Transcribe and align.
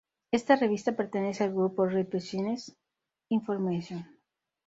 Esta 0.31 0.55
revista 0.55 0.93
pertenece 0.95 1.43
al 1.43 1.51
grupo 1.53 1.85
Reed 1.85 2.07
Business 2.11 2.75
Information. 3.29 4.03